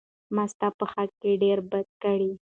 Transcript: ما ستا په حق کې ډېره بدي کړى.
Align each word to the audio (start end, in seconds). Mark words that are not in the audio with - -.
ما 0.35 0.43
ستا 0.51 0.67
په 0.77 0.85
حق 0.91 1.09
کې 1.21 1.31
ډېره 1.41 1.63
بدي 1.69 1.93
کړى. 2.01 2.31